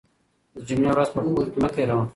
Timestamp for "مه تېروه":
1.63-2.03